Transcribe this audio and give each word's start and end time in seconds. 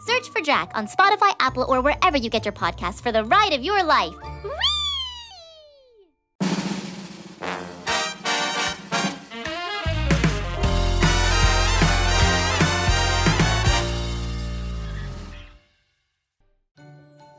Search 0.00 0.30
for 0.30 0.40
Drac 0.40 0.70
on 0.74 0.86
Spotify, 0.86 1.34
Apple, 1.40 1.66
or 1.68 1.82
wherever 1.82 2.16
you 2.16 2.30
get 2.30 2.46
your 2.46 2.52
podcasts 2.52 3.02
for 3.02 3.12
the 3.12 3.22
ride 3.24 3.52
of 3.52 3.62
your 3.62 3.82
life. 3.82 4.14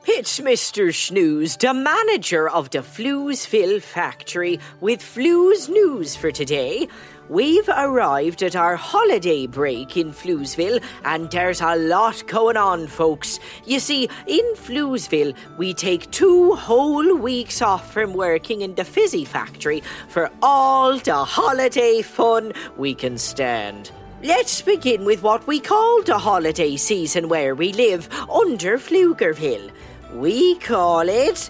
It's 0.07 0.39
Mr. 0.39 0.89
Shnews, 0.89 1.57
the 1.57 1.73
manager 1.73 2.47
of 2.47 2.69
the 2.69 2.79
Floozeville 2.79 3.81
factory, 3.81 4.59
with 4.79 5.01
Flooze 5.01 5.67
News 5.67 6.15
for 6.15 6.31
today. 6.31 6.87
We've 7.29 7.69
arrived 7.69 8.43
at 8.43 8.55
our 8.55 8.75
holiday 8.75 9.47
break 9.47 9.95
in 9.95 10.11
Floozeville, 10.11 10.83
and 11.05 11.31
there's 11.31 11.61
a 11.61 11.75
lot 11.75 12.25
going 12.27 12.57
on, 12.57 12.87
folks. 12.87 13.39
You 13.65 13.79
see, 13.79 14.09
in 14.27 14.43
Floozeville, 14.55 15.35
we 15.57 15.73
take 15.73 16.11
two 16.11 16.55
whole 16.55 17.15
weeks 17.15 17.61
off 17.61 17.93
from 17.93 18.13
working 18.13 18.61
in 18.61 18.75
the 18.75 18.83
fizzy 18.83 19.23
factory 19.23 19.81
for 20.09 20.29
all 20.41 20.97
the 20.97 21.23
holiday 21.23 22.01
fun 22.01 22.51
we 22.75 22.93
can 22.93 23.17
stand. 23.17 23.91
Let's 24.23 24.61
begin 24.61 25.05
with 25.05 25.23
what 25.23 25.47
we 25.47 25.59
call 25.59 26.03
the 26.03 26.17
holiday 26.17 26.75
season 26.75 27.29
where 27.29 27.55
we 27.55 27.71
live, 27.73 28.09
under 28.29 28.77
Pflugerville. 28.77 29.71
We 30.13 30.55
call 30.55 31.07
it. 31.07 31.49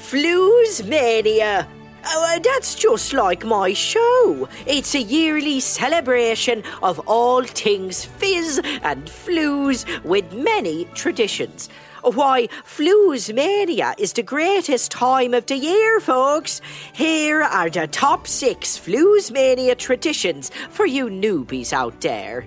Floozemania. 0.00 1.66
Oh, 2.06 2.34
uh, 2.36 2.38
that's 2.38 2.74
just 2.74 3.12
like 3.12 3.44
my 3.44 3.72
show. 3.72 4.48
It's 4.66 4.94
a 4.94 5.00
yearly 5.00 5.60
celebration 5.60 6.62
of 6.82 7.00
all 7.06 7.42
things 7.44 8.04
fizz 8.04 8.60
and 8.82 9.06
flooze 9.06 9.84
with 10.04 10.32
many 10.32 10.84
traditions. 10.94 11.68
Why, 12.02 12.48
Floozemania 12.64 13.94
is 13.98 14.12
the 14.12 14.22
greatest 14.22 14.90
time 14.90 15.32
of 15.32 15.46
the 15.46 15.56
year, 15.56 16.00
folks. 16.00 16.60
Here 16.92 17.42
are 17.42 17.70
the 17.70 17.86
top 17.86 18.26
six 18.26 18.78
Floozemania 18.78 19.78
traditions 19.78 20.50
for 20.68 20.84
you 20.84 21.06
newbies 21.06 21.72
out 21.72 22.02
there. 22.02 22.46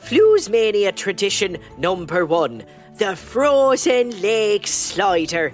Floozemania 0.00 0.96
tradition 0.96 1.58
number 1.76 2.24
one 2.24 2.64
the 2.96 3.14
Frozen 3.14 4.20
Lake 4.22 4.66
Slider. 4.66 5.52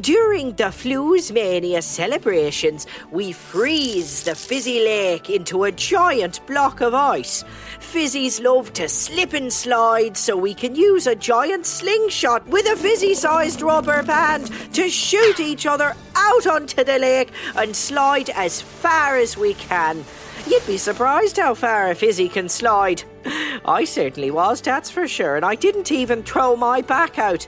During 0.00 0.54
the 0.54 0.64
Floozemania 0.64 1.80
celebrations, 1.80 2.88
we 3.12 3.30
freeze 3.30 4.24
the 4.24 4.34
fizzy 4.34 4.80
lake 4.80 5.30
into 5.30 5.64
a 5.64 5.70
giant 5.70 6.44
block 6.48 6.80
of 6.80 6.94
ice. 6.94 7.44
Fizzies 7.78 8.42
love 8.42 8.72
to 8.72 8.88
slip 8.88 9.34
and 9.34 9.52
slide, 9.52 10.16
so 10.16 10.36
we 10.36 10.52
can 10.52 10.74
use 10.74 11.06
a 11.06 11.14
giant 11.14 11.64
slingshot 11.64 12.44
with 12.48 12.66
a 12.66 12.74
fizzy 12.74 13.14
sized 13.14 13.62
rubber 13.62 14.02
band 14.02 14.50
to 14.72 14.88
shoot 14.88 15.38
each 15.38 15.64
other 15.64 15.94
out 16.16 16.46
onto 16.48 16.82
the 16.82 16.98
lake 16.98 17.30
and 17.54 17.76
slide 17.76 18.30
as 18.30 18.60
far 18.60 19.16
as 19.16 19.36
we 19.36 19.54
can. 19.54 20.04
You'd 20.48 20.66
be 20.66 20.76
surprised 20.76 21.36
how 21.36 21.54
far 21.54 21.90
a 21.90 21.94
fizzy 21.94 22.28
can 22.28 22.48
slide. 22.48 23.04
I 23.66 23.84
certainly 23.84 24.30
was, 24.30 24.60
that's 24.60 24.90
for 24.90 25.08
sure, 25.08 25.36
and 25.36 25.44
I 25.44 25.54
didn't 25.54 25.90
even 25.90 26.22
throw 26.22 26.54
my 26.54 26.82
back 26.82 27.18
out. 27.18 27.46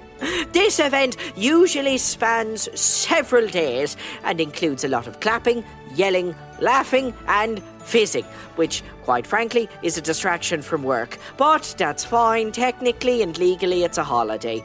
This 0.53 0.79
event 0.79 1.17
usually 1.37 1.99
spans 1.99 2.69
several 2.79 3.47
days 3.47 3.99
and 4.25 4.41
includes 4.41 4.85
a 4.85 4.89
lot 4.89 5.07
of 5.07 5.21
clapping, 5.21 5.63
yelling, 5.95 6.35
laughing, 6.61 7.13
and 7.29 7.63
fizzing, 7.81 8.25
which, 8.57 8.83
quite 9.03 9.27
frankly, 9.27 9.69
is 9.83 9.99
a 9.99 10.01
distraction 10.01 10.63
from 10.63 10.83
work. 10.83 11.19
But 11.37 11.75
that's 11.77 12.05
fine, 12.05 12.51
technically 12.51 13.23
and 13.23 13.37
legally, 13.39 13.85
it's 13.85 13.99
a 13.99 14.05
holiday. 14.05 14.65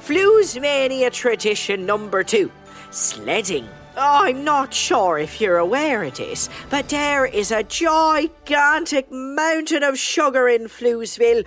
Floozemania 0.00 1.12
tradition 1.12 1.84
number 1.84 2.24
two 2.24 2.50
sledding. 2.90 3.68
Oh, 4.00 4.26
I'm 4.26 4.44
not 4.44 4.72
sure 4.72 5.18
if 5.18 5.40
you're 5.40 5.56
aware 5.56 6.04
of 6.04 6.14
this, 6.14 6.48
but 6.70 6.88
there 6.88 7.26
is 7.26 7.50
a 7.50 7.64
gigantic 7.64 9.10
mountain 9.10 9.82
of 9.82 9.98
sugar 9.98 10.46
in 10.46 10.68
Floozeville. 10.68 11.44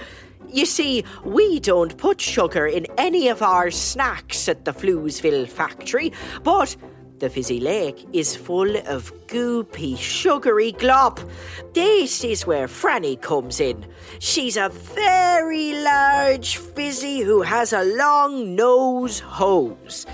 You 0.50 0.66
see, 0.66 1.06
we 1.24 1.62
don't 1.62 1.96
put 1.96 2.20
sugar 2.20 2.68
in 2.68 2.88
any 2.98 3.30
of 3.30 3.42
our 3.42 3.72
snacks 3.72 4.50
at 4.50 4.66
the 4.66 4.74
Floozeville 4.74 5.48
factory, 5.48 6.12
but 6.44 6.76
the 7.20 7.30
fizzy 7.30 7.62
lake 7.62 8.06
is 8.12 8.36
full 8.36 8.76
of 8.86 9.14
goopy, 9.28 9.98
sugary 9.98 10.74
glop. 10.74 11.26
This 11.74 12.22
is 12.26 12.46
where 12.46 12.68
Franny 12.68 13.22
comes 13.22 13.62
in. 13.62 13.86
She's 14.20 14.58
a 14.58 14.68
very 14.68 15.74
large 15.82 16.58
fizzy 16.58 17.22
who 17.22 17.44
has 17.44 17.72
a 17.72 17.86
long 17.96 18.56
nose 18.56 19.22
hose. 19.22 20.06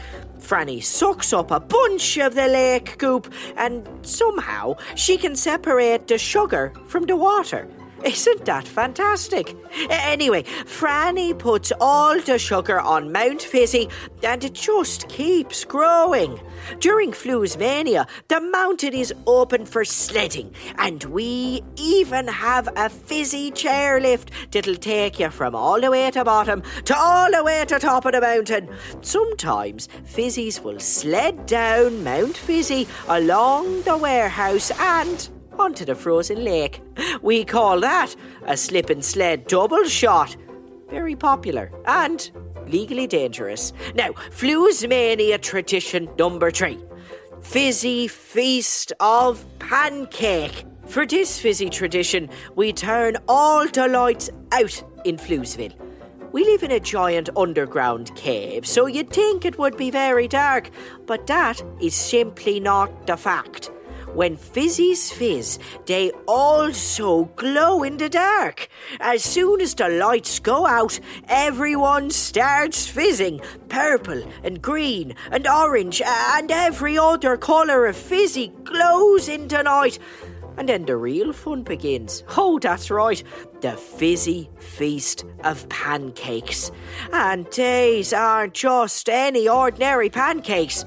Franny 0.47 0.81
sucks 0.81 1.34
up 1.34 1.52
a 1.52 1.59
bunch 1.59 2.18
of 2.18 2.34
the 2.34 2.47
lake 2.47 2.97
goop 2.97 3.30
and 3.58 3.85
somehow 4.02 4.75
she 4.96 5.18
can 5.18 5.35
separate 5.35 6.08
the 6.08 6.18
sugar 6.18 6.72
from 6.88 7.03
the 7.03 7.18
water. 7.18 7.68
Isn't 8.03 8.46
that 8.46 8.68
fantastic? 8.68 9.56
Anyway, 9.90 10.44
Franny 10.44 11.38
puts 11.38 11.72
all 11.81 12.19
the 12.22 12.38
sugar 12.38 12.80
on 12.80 13.12
Mount 13.12 13.41
Fizzy 13.41 13.90
and 14.24 14.44
it 14.44 14.53
just 14.53 15.09
keeps 15.09 15.66
growing. 15.66 16.40
During 16.80 17.12
Floozemania, 17.12 18.08
the 18.28 18.40
mountain 18.40 18.94
is 18.94 19.13
open 19.25 19.66
for 19.66 19.84
sledding 19.84 20.53
and 20.78 21.03
we 21.06 21.63
even 21.75 22.28
have 22.28 22.69
a 22.75 22.90
fizzy 22.90 23.52
chairlift 23.52 24.29
that'll 24.52 24.75
take 24.75 25.19
you 25.19 25.29
from 25.29 25.56
all 25.56 25.81
the 25.81 25.91
way 25.91 26.12
to 26.12 26.24
bottom 26.24 26.62
to 26.85 26.96
all 26.96 27.31
the 27.31 27.44
way 27.44 27.66
to 27.66 27.79
top 27.79 28.06
of 28.06 28.12
the 28.14 28.22
mountain. 28.22 28.69
Sometimes 29.02 29.90
fizzies 30.06 30.62
will 30.62 30.79
sled 30.79 31.46
down 31.46 32.03
Mount 32.03 32.38
Fizzy 32.38 32.88
along 33.08 33.81
the 33.84 33.97
warehouse 33.97 34.72
and 34.79 35.29
onto 35.59 35.85
the 35.85 35.96
frozen 35.96 36.44
lake. 36.44 36.81
We 37.22 37.44
call 37.44 37.79
that 37.81 38.16
a 38.45 38.57
slip 38.57 38.89
and 38.89 39.03
sled 39.03 39.47
double 39.47 39.85
shot. 39.85 40.35
Very 40.90 41.16
popular 41.16 41.72
and 41.85 42.29
legally 42.67 43.08
dangerous. 43.08 43.73
Now, 43.96 44.11
Floozemania 44.31 45.41
tradition 45.41 46.09
number 46.17 46.52
three 46.52 46.79
Fizzy 47.41 48.08
Feast 48.08 48.93
of 48.99 49.46
Pancake. 49.59 50.66
For 50.85 51.05
this 51.05 51.40
fizzy 51.40 51.69
tradition, 51.69 52.29
we 52.55 52.72
turn 52.72 53.17
all 53.28 53.67
the 53.67 53.87
lights 53.87 54.29
out 54.52 54.84
in 55.03 55.17
Floozeville. 55.17 55.73
We 56.31 56.43
live 56.43 56.63
in 56.63 56.72
a 56.72 56.79
giant 56.79 57.29
underground 57.35 58.16
cave, 58.16 58.66
so 58.66 58.85
you'd 58.85 59.09
think 59.09 59.43
it 59.43 59.58
would 59.58 59.75
be 59.78 59.91
very 59.91 60.28
dark, 60.28 60.70
but 61.05 61.28
that 61.28 61.61
is 61.81 61.96
simply 61.96 62.59
not 62.59 63.08
the 63.08 63.17
fact. 63.17 63.72
When 64.14 64.38
fizzies 64.38 65.12
fizz, 65.12 65.59
they 65.86 66.12
also 66.28 67.26
glow 67.36 67.84
in 67.84 67.98
the 67.98 68.09
dark. 68.09 68.68
As 69.00 69.24
soon 69.24 69.62
as 69.62 69.76
the 69.76 69.90
lights 69.90 70.40
go 70.40 70.66
out, 70.66 71.00
everyone 71.28 72.09
starts 72.09 72.88
fizzing. 72.88 73.42
Purple 73.70 74.24
and 74.44 74.62
green 74.62 75.14
and 75.32 75.48
orange 75.48 76.02
and 76.04 76.52
every 76.52 76.98
other 76.98 77.38
colour 77.38 77.86
of 77.86 77.96
fizzy 77.96 78.48
glows 78.64 79.28
in 79.28 79.48
the 79.48 79.62
night. 79.64 80.00
And 80.58 80.68
then 80.68 80.86
the 80.86 80.98
real 80.98 81.34
fun 81.34 81.62
begins. 81.62 82.24
Oh, 82.36 82.58
that's 82.58 82.90
right, 82.90 83.22
the 83.62 83.74
fizzy 83.74 84.50
feast 84.58 85.26
of 85.44 85.70
pancakes. 85.70 86.72
And 87.14 87.46
these 87.52 88.12
aren't 88.14 88.56
just 88.56 89.08
any 89.09 89.48
ordinary 89.48 90.09
pancakes. 90.09 90.84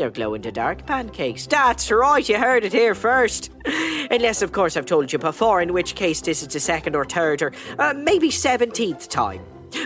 They're 0.00 0.08
glow 0.08 0.32
in 0.32 0.40
the 0.40 0.50
dark 0.50 0.86
pancakes. 0.86 1.46
That's 1.46 1.90
right, 1.90 2.26
you 2.26 2.38
heard 2.38 2.64
it 2.64 2.72
here 2.72 2.94
first. 2.94 3.50
Unless, 4.10 4.40
of 4.40 4.50
course, 4.50 4.78
I've 4.78 4.86
told 4.86 5.12
you 5.12 5.18
before, 5.18 5.60
in 5.60 5.74
which 5.74 5.94
case 5.94 6.22
this 6.22 6.40
is 6.40 6.48
the 6.48 6.58
second 6.58 6.96
or 6.96 7.04
third 7.04 7.42
or 7.42 7.52
uh, 7.78 7.92
maybe 7.94 8.30
17th 8.30 9.08
time. 9.08 9.42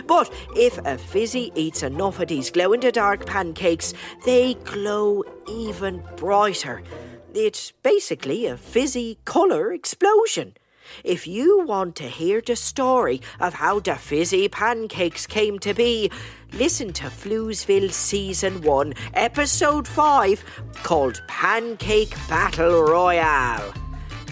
But 0.07 0.33
if 0.55 0.77
a 0.85 0.97
fizzy 0.97 1.51
eats 1.53 1.83
enough 1.83 2.21
of 2.21 2.29
these 2.29 2.49
glow 2.49 2.71
in 2.71 2.79
the 2.79 2.93
dark 2.93 3.25
pancakes, 3.25 3.93
they 4.25 4.53
glow 4.63 5.25
even 5.49 6.01
brighter. 6.15 6.81
It's 7.33 7.73
basically 7.83 8.45
a 8.45 8.55
fizzy 8.55 9.17
colour 9.25 9.73
explosion. 9.73 10.55
If 11.03 11.27
you 11.27 11.65
want 11.65 11.95
to 11.97 12.03
hear 12.03 12.41
the 12.41 12.55
story 12.55 13.21
of 13.39 13.55
how 13.55 13.79
the 13.79 13.95
fizzy 13.95 14.47
pancakes 14.47 15.27
came 15.27 15.59
to 15.59 15.73
be, 15.73 16.11
listen 16.53 16.93
to 16.93 17.05
Floozeville 17.05 17.91
Season 17.91 18.61
1, 18.61 18.93
Episode 19.13 19.87
5, 19.87 20.43
called 20.83 21.21
Pancake 21.27 22.15
Battle 22.29 22.83
Royale. 22.83 23.73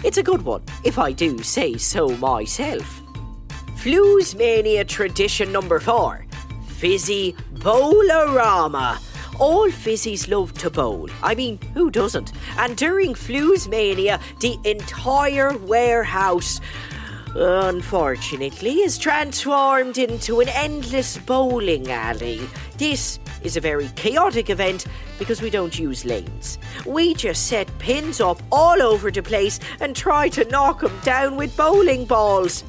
It's 0.04 0.18
a 0.18 0.22
good 0.22 0.42
one, 0.42 0.62
if 0.84 0.98
I 0.98 1.12
do 1.12 1.42
say 1.42 1.76
so 1.76 2.08
myself. 2.08 3.02
Floozemania 3.76 4.86
tradition 4.86 5.52
number 5.52 5.80
4 5.80 6.26
Fizzy 6.66 7.34
Bowlerama. 7.54 8.98
All 9.38 9.68
fizzies 9.68 10.28
love 10.28 10.54
to 10.54 10.70
bowl. 10.70 11.08
I 11.22 11.34
mean, 11.34 11.58
who 11.74 11.90
doesn't? 11.90 12.32
And 12.56 12.76
during 12.76 13.14
Floozemania, 13.14 14.20
the 14.40 14.58
entire 14.64 15.56
warehouse, 15.58 16.60
unfortunately, 17.34 18.74
is 18.80 18.96
transformed 18.96 19.98
into 19.98 20.40
an 20.40 20.48
endless 20.50 21.18
bowling 21.18 21.90
alley. 21.90 22.48
This 22.78 23.18
is 23.42 23.56
a 23.56 23.60
very 23.60 23.88
chaotic 23.96 24.50
event 24.50 24.86
because 25.18 25.42
we 25.42 25.50
don't 25.50 25.78
use 25.78 26.04
lanes. 26.04 26.58
We 26.86 27.14
just 27.14 27.48
set 27.48 27.68
pins 27.78 28.20
up 28.20 28.40
all 28.52 28.80
over 28.80 29.10
the 29.10 29.22
place 29.22 29.58
and 29.80 29.96
try 29.96 30.28
to 30.30 30.44
knock 30.44 30.80
them 30.80 31.00
down 31.02 31.36
with 31.36 31.56
bowling 31.56 32.04
balls. 32.04 32.62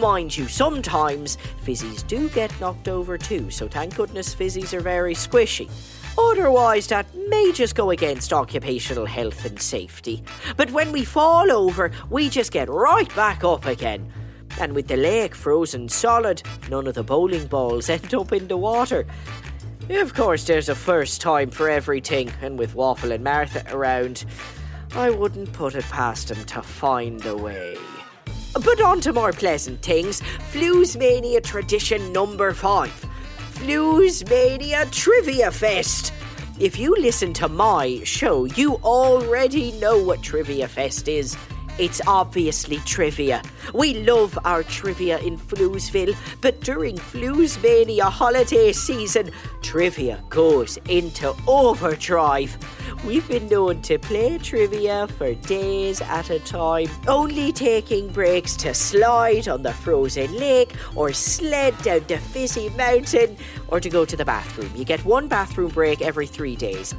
Mind 0.00 0.36
you, 0.36 0.48
sometimes 0.48 1.38
fizzies 1.64 2.06
do 2.06 2.28
get 2.30 2.58
knocked 2.60 2.88
over 2.88 3.16
too, 3.16 3.50
so 3.50 3.68
thank 3.68 3.94
goodness 3.94 4.34
fizzies 4.34 4.72
are 4.72 4.80
very 4.80 5.14
squishy. 5.14 5.70
Otherwise, 6.18 6.86
that 6.88 7.06
may 7.28 7.52
just 7.52 7.74
go 7.74 7.90
against 7.90 8.32
occupational 8.32 9.06
health 9.06 9.44
and 9.44 9.60
safety. 9.60 10.22
But 10.56 10.70
when 10.70 10.92
we 10.92 11.04
fall 11.04 11.50
over, 11.50 11.90
we 12.10 12.28
just 12.28 12.52
get 12.52 12.68
right 12.68 13.14
back 13.14 13.44
up 13.44 13.66
again. 13.66 14.12
And 14.60 14.74
with 14.74 14.86
the 14.88 14.96
lake 14.96 15.34
frozen 15.34 15.88
solid, 15.88 16.42
none 16.70 16.86
of 16.86 16.94
the 16.94 17.02
bowling 17.02 17.46
balls 17.46 17.88
end 17.90 18.14
up 18.14 18.32
in 18.32 18.48
the 18.48 18.56
water. 18.56 19.06
Of 19.90 20.14
course, 20.14 20.44
there's 20.44 20.68
a 20.68 20.74
first 20.74 21.20
time 21.20 21.50
for 21.50 21.68
everything, 21.68 22.32
and 22.40 22.58
with 22.58 22.74
Waffle 22.74 23.12
and 23.12 23.22
Martha 23.22 23.64
around, 23.70 24.24
I 24.94 25.10
wouldn't 25.10 25.52
put 25.52 25.74
it 25.74 25.84
past 25.84 26.28
them 26.28 26.44
to 26.46 26.62
find 26.62 27.24
a 27.26 27.36
way. 27.36 27.76
But 28.54 28.80
on 28.80 29.00
to 29.00 29.12
more 29.12 29.32
pleasant 29.32 29.82
things. 29.82 30.20
Floozemania 30.52 31.42
tradition 31.42 32.12
number 32.12 32.52
five. 32.54 33.04
Floozemania 33.54 34.90
Trivia 34.92 35.50
Fest. 35.50 36.12
If 36.60 36.78
you 36.78 36.94
listen 36.94 37.32
to 37.34 37.48
my 37.48 38.00
show, 38.04 38.44
you 38.44 38.76
already 38.76 39.72
know 39.72 40.00
what 40.00 40.22
Trivia 40.22 40.68
Fest 40.68 41.08
is. 41.08 41.36
It's 41.76 42.00
obviously 42.06 42.76
trivia. 42.86 43.42
We 43.72 43.94
love 43.94 44.38
our 44.44 44.62
trivia 44.62 45.18
in 45.18 45.36
Floozeville, 45.36 46.16
but 46.40 46.60
during 46.60 46.96
Floozemania 46.96 48.10
holiday 48.10 48.72
season, 48.72 49.32
trivia 49.60 50.22
goes 50.30 50.76
into 50.88 51.34
overdrive. 51.48 52.56
We've 53.04 53.26
been 53.26 53.48
known 53.48 53.82
to 53.82 53.98
play 53.98 54.38
trivia 54.38 55.08
for 55.18 55.34
days 55.34 56.00
at 56.00 56.30
a 56.30 56.38
time, 56.38 56.88
only 57.08 57.50
taking 57.50 58.08
breaks 58.08 58.54
to 58.56 58.72
slide 58.72 59.48
on 59.48 59.64
the 59.64 59.72
frozen 59.72 60.32
lake 60.38 60.74
or 60.94 61.12
sled 61.12 61.76
down 61.78 62.04
the 62.06 62.18
fizzy 62.18 62.68
mountain 62.70 63.36
or 63.66 63.80
to 63.80 63.90
go 63.90 64.04
to 64.04 64.16
the 64.16 64.24
bathroom. 64.24 64.70
You 64.76 64.84
get 64.84 65.04
one 65.04 65.26
bathroom 65.26 65.70
break 65.70 66.02
every 66.02 66.28
three 66.28 66.54
days. 66.54 66.94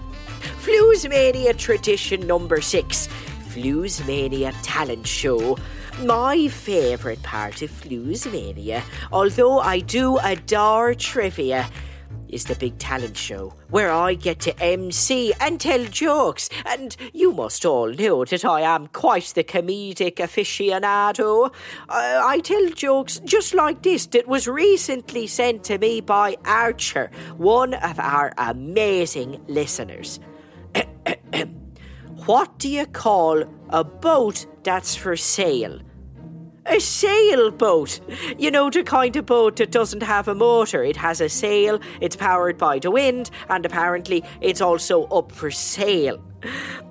Floozemania 0.62 1.58
tradition 1.58 2.28
number 2.28 2.60
six 2.60 3.08
Floozemania 3.56 4.54
talent 4.64 5.08
show. 5.08 5.58
My 6.02 6.50
favourite 6.50 7.24
part 7.24 7.62
of 7.62 7.72
Floozemania, 7.72 8.84
although 9.14 9.60
I 9.60 9.80
do 9.80 10.18
adore 10.18 10.94
trivia, 10.94 11.70
is 12.28 12.44
the 12.46 12.56
big 12.56 12.78
talent 12.80 13.16
show 13.16 13.54
where 13.70 13.94
I 13.94 14.16
get 14.16 14.42
to 14.42 14.60
MC 14.62 15.32
and 15.40 15.62
tell 15.62 15.86
jokes. 15.86 16.50
And 16.66 16.98
you 17.14 17.32
must 17.32 17.66
all 17.66 17.94
know 17.94 18.26
that 18.26 18.44
I 18.44 18.60
am 18.62 18.88
quite 18.88 19.32
the 19.36 19.44
comedic 19.46 20.16
aficionado. 20.16 21.54
I, 21.88 22.36
I 22.36 22.40
tell 22.40 22.70
jokes 22.72 23.22
just 23.24 23.54
like 23.54 23.84
this 23.84 24.06
that 24.08 24.28
was 24.28 24.50
recently 24.50 25.28
sent 25.28 25.64
to 25.66 25.78
me 25.78 26.02
by 26.02 26.36
Archer, 26.44 27.10
one 27.38 27.74
of 27.76 28.00
our 28.00 28.34
amazing 28.38 29.42
listeners. 29.48 30.20
what 32.26 32.58
do 32.58 32.68
you 32.68 32.88
call 32.88 33.44
a 33.70 33.84
boat 33.84 34.48
that's 34.64 34.96
for 34.96 35.16
sale? 35.16 35.80
A 36.68 36.80
sailboat. 36.80 38.00
You 38.40 38.50
know, 38.50 38.72
the 38.72 38.84
kind 38.84 39.16
of 39.16 39.28
boat 39.28 39.58
that 39.58 39.72
doesn't 39.72 40.02
have 40.02 40.28
a 40.28 40.34
motor. 40.34 40.84
It 40.84 40.98
has 40.98 41.22
a 41.22 41.30
sail, 41.30 41.80
it's 42.02 42.16
powered 42.16 42.58
by 42.58 42.80
the 42.80 42.90
wind, 42.90 43.30
and 43.50 43.66
apparently 43.66 44.24
it's 44.42 44.62
also 44.62 45.04
up 45.06 45.32
for 45.32 45.52
sale. 45.52 46.20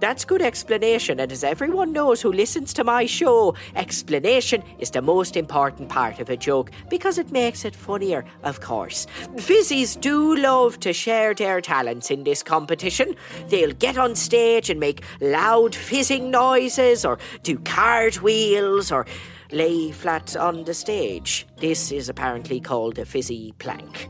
That's 0.01 0.25
good 0.25 0.43
explanation, 0.43 1.21
and 1.21 1.31
as 1.31 1.45
everyone 1.45 1.93
knows 1.93 2.21
who 2.21 2.33
listens 2.33 2.73
to 2.75 2.85
my 2.85 3.07
show, 3.07 3.55
explanation 3.75 4.63
is 4.79 4.91
the 4.91 5.03
most 5.03 5.37
important 5.37 5.89
part 5.89 6.21
of 6.21 6.31
a 6.31 6.37
joke 6.37 6.71
because 6.89 7.19
it 7.19 7.33
makes 7.33 7.65
it 7.65 7.75
funnier, 7.75 8.25
of 8.43 8.61
course. 8.61 9.07
Fizzies 9.37 10.01
do 10.01 10.37
love 10.37 10.79
to 10.81 10.93
share 10.93 11.35
their 11.35 11.61
talents 11.61 12.11
in 12.11 12.25
this 12.25 12.43
competition. 12.43 13.15
They'll 13.49 13.73
get 13.75 13.99
on 13.99 14.15
stage 14.15 14.71
and 14.71 14.79
make 14.79 15.03
loud 15.21 15.75
fizzing 15.75 16.31
noises, 16.31 17.05
or 17.05 17.19
do 17.43 17.59
cartwheels, 17.59 18.91
or 18.91 19.07
lay 19.55 19.93
flat 19.93 20.37
on 20.37 20.65
the 20.65 20.75
stage. 20.75 21.47
This 21.59 21.93
is 21.93 22.09
apparently 22.09 22.61
called 22.61 22.99
a 22.99 23.05
fizzy 23.05 23.55
plank. 23.59 24.09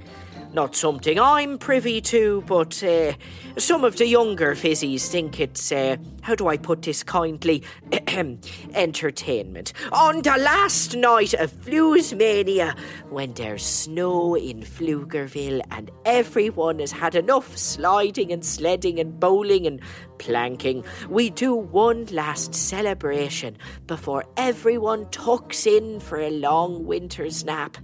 Not 0.54 0.76
something 0.76 1.18
I'm 1.18 1.58
privy 1.58 2.00
to, 2.02 2.44
but 2.46 2.80
uh, 2.84 3.14
some 3.56 3.82
of 3.82 3.96
the 3.96 4.06
younger 4.06 4.54
fizzies 4.54 5.08
think 5.08 5.40
it's, 5.40 5.72
uh, 5.72 5.96
how 6.22 6.36
do 6.36 6.46
I 6.46 6.58
put 6.58 6.82
this 6.82 7.02
kindly, 7.02 7.64
entertainment. 8.72 9.72
On 9.90 10.22
the 10.22 10.36
last 10.38 10.94
night 10.94 11.34
of 11.34 11.50
Floozemania, 11.50 12.78
when 13.10 13.32
there's 13.32 13.66
snow 13.66 14.36
in 14.36 14.60
Pflugerville 14.60 15.60
and 15.72 15.90
everyone 16.04 16.78
has 16.78 16.92
had 16.92 17.16
enough 17.16 17.56
sliding 17.58 18.30
and 18.30 18.44
sledding 18.44 19.00
and 19.00 19.18
bowling 19.18 19.66
and 19.66 19.80
planking, 20.18 20.84
we 21.08 21.30
do 21.30 21.52
one 21.52 22.06
last 22.12 22.54
celebration 22.54 23.56
before 23.88 24.24
everyone 24.36 25.10
tucks 25.10 25.66
in 25.66 25.98
for 25.98 26.20
a 26.20 26.30
long 26.30 26.86
winter's 26.86 27.44
nap 27.44 27.76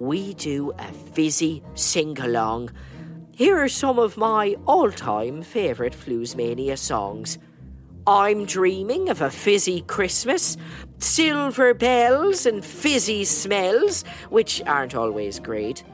we 0.00 0.32
do 0.34 0.72
a 0.78 0.92
fizzy 1.12 1.62
sing 1.74 2.18
along. 2.18 2.70
Here 3.32 3.62
are 3.62 3.68
some 3.68 3.98
of 3.98 4.16
my 4.16 4.56
all 4.66 4.90
time 4.90 5.42
favourite 5.42 5.92
Floozemania 5.92 6.78
songs. 6.78 7.38
I'm 8.06 8.46
dreaming 8.46 9.10
of 9.10 9.20
a 9.20 9.30
fizzy 9.30 9.82
Christmas, 9.82 10.56
silver 10.98 11.74
bells 11.74 12.46
and 12.46 12.64
fizzy 12.64 13.24
smells, 13.24 14.02
which 14.30 14.62
aren't 14.66 14.94
always 14.94 15.38
great. 15.38 15.84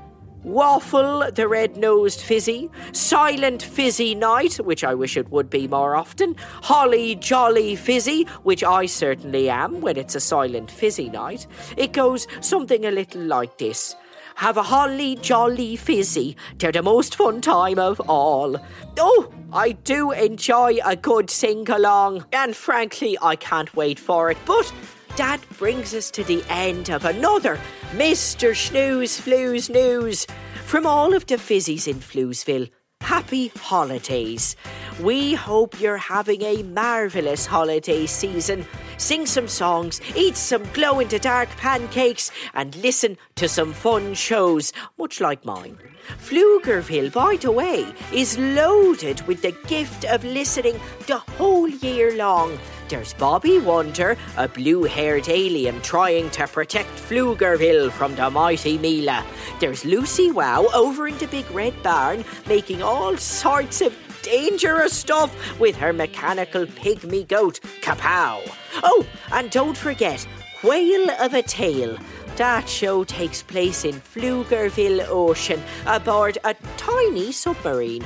Waffle, 0.46 1.28
the 1.32 1.48
red 1.48 1.76
nosed 1.76 2.20
fizzy, 2.20 2.70
Silent 2.92 3.64
Fizzy 3.64 4.14
Night, 4.14 4.54
which 4.60 4.84
I 4.84 4.94
wish 4.94 5.16
it 5.16 5.28
would 5.32 5.50
be 5.50 5.66
more 5.66 5.96
often, 5.96 6.36
Holly 6.62 7.16
Jolly 7.16 7.74
Fizzy, 7.74 8.22
which 8.44 8.62
I 8.62 8.86
certainly 8.86 9.50
am 9.50 9.80
when 9.80 9.96
it's 9.96 10.14
a 10.14 10.20
silent 10.20 10.70
fizzy 10.70 11.10
night. 11.10 11.48
It 11.76 11.92
goes 11.92 12.28
something 12.40 12.86
a 12.86 12.92
little 12.92 13.22
like 13.22 13.58
this. 13.58 13.96
Have 14.36 14.56
a 14.56 14.62
holly 14.62 15.16
jolly 15.16 15.74
fizzy, 15.74 16.36
they're 16.58 16.70
the 16.70 16.82
most 16.82 17.16
fun 17.16 17.40
time 17.40 17.80
of 17.80 17.98
all. 18.08 18.56
Oh, 18.98 19.32
I 19.52 19.72
do 19.72 20.12
enjoy 20.12 20.78
a 20.84 20.94
good 20.94 21.28
sing 21.28 21.68
along, 21.68 22.24
and 22.32 22.54
frankly, 22.54 23.18
I 23.20 23.34
can't 23.34 23.74
wait 23.74 23.98
for 23.98 24.30
it. 24.30 24.38
But 24.46 24.72
that 25.16 25.40
brings 25.58 25.94
us 25.94 26.11
to 26.11 26.23
the 26.25 26.44
end 26.49 26.90
of 26.90 27.04
another 27.04 27.58
Mr. 27.92 28.50
Shnews 28.50 29.18
Flooze 29.20 29.70
News. 29.70 30.26
From 30.64 30.87
all 30.87 31.14
of 31.14 31.26
the 31.26 31.37
fizzies 31.37 31.88
in 31.88 31.96
Floozeville, 31.96 32.70
happy 33.00 33.49
holidays. 33.56 34.56
we 35.00 35.35
hope 35.35 35.80
you're 35.80 35.96
having 35.96 36.42
a 36.42 36.62
marvellous 36.62 37.46
holiday 37.46 38.04
season. 38.06 38.66
Sing 38.99 39.26
some 39.26 39.49
songs, 39.49 40.00
eat 40.14 40.37
some 40.37 40.64
glow 40.73 41.00
in 41.00 41.08
the 41.08 41.18
dark 41.18 41.49
pancakes, 41.56 42.30
and 42.54 42.75
listen 42.76 43.16
to 43.37 43.49
some 43.49 43.73
fun 43.73 44.14
shows, 44.14 44.73
much 44.99 45.20
like 45.20 45.44
mine. 45.44 45.78
Pflugerville, 46.18 47.12
by 47.12 47.37
the 47.37 47.52
way, 47.52 47.87
is 48.12 48.38
loaded 48.38 49.26
with 49.26 49.42
the 49.42 49.56
gift 49.66 50.04
of 50.04 50.25
listening 50.25 50.78
the 51.06 51.18
whole 51.18 51.68
year 51.68 52.16
long. 52.16 52.58
There's 52.88 53.14
Bobby 53.14 53.58
Wonder, 53.58 54.16
a 54.36 54.46
blue 54.46 54.84
haired 54.84 55.28
alien 55.28 55.80
trying 55.82 56.30
to 56.30 56.46
protect 56.46 56.88
Pflugerville 56.90 57.90
from 57.90 58.14
the 58.14 58.30
mighty 58.30 58.78
Mila. 58.78 59.26
There's 59.58 59.84
Lucy 59.84 60.30
Wow 60.30 60.66
over 60.72 61.08
in 61.08 61.18
the 61.18 61.26
big 61.26 61.50
red 61.50 61.82
barn 61.82 62.24
making 62.46 62.82
all 62.82 63.16
sorts 63.16 63.80
of 63.80 63.92
dangerous 64.22 64.92
stuff 64.92 65.34
with 65.58 65.74
her 65.76 65.92
mechanical 65.92 66.66
pygmy 66.66 67.26
goat, 67.26 67.58
Kapow. 67.80 68.40
Oh, 68.84 69.04
and 69.32 69.50
don't 69.50 69.76
forget, 69.76 70.26
Whale 70.62 71.10
of 71.20 71.34
a 71.34 71.42
Tale. 71.42 71.98
That 72.36 72.68
show 72.68 73.02
takes 73.02 73.42
place 73.42 73.84
in 73.84 73.94
Pflugerville 73.94 75.06
Ocean 75.08 75.62
aboard 75.86 76.38
a 76.44 76.54
tiny 76.76 77.32
submarine. 77.32 78.04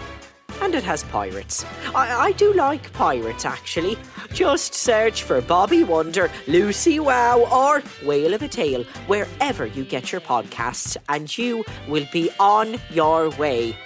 And 0.61 0.75
it 0.75 0.85
has 0.85 1.03
pirates. 1.05 1.65
I, 1.95 2.27
I 2.27 2.33
do 2.33 2.53
like 2.53 2.93
pirates, 2.93 3.45
actually. 3.45 3.97
Just 4.33 4.75
search 4.75 5.23
for 5.23 5.41
Bobby 5.41 5.85
Wonder, 5.85 6.31
Lucy 6.47 7.01
Wow, 7.01 7.47
or 7.51 7.83
Whale 8.07 8.35
of 8.35 8.43
a 8.43 8.49
Tale 8.49 8.85
wherever 9.07 9.67
you 9.67 9.85
get 9.85 10.13
your 10.13 10.21
podcasts, 10.21 10.97
and 11.09 11.37
you 11.37 11.65
will 11.89 12.07
be 12.13 12.31
on 12.39 12.77
your 12.91 13.31
way. 13.31 13.77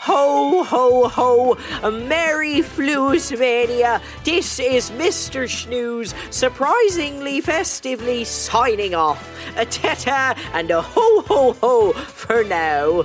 Ho, 0.00 0.62
ho, 0.64 1.08
ho! 1.08 1.90
Merry 1.90 2.60
Floozemania! 2.60 4.00
This 4.22 4.60
is 4.60 4.90
Mr. 4.92 5.48
Shnews, 5.48 6.14
surprisingly 6.32 7.40
festively 7.40 8.24
signing 8.24 8.94
off. 8.94 9.28
A 9.56 9.66
teta 9.66 10.36
and 10.54 10.70
a 10.70 10.80
ho, 10.80 11.20
ho, 11.22 11.52
ho 11.54 11.92
for 11.92 12.44
now. 12.44 13.04